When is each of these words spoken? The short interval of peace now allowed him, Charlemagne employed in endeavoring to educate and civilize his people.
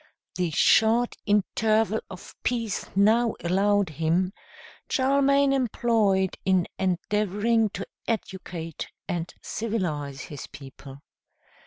The 0.33 0.49
short 0.49 1.15
interval 1.27 1.99
of 2.09 2.33
peace 2.41 2.89
now 2.95 3.35
allowed 3.43 3.89
him, 3.89 4.33
Charlemagne 4.89 5.53
employed 5.53 6.39
in 6.43 6.67
endeavoring 6.79 7.69
to 7.69 7.85
educate 8.07 8.87
and 9.07 9.31
civilize 9.43 10.21
his 10.21 10.47
people. 10.47 11.03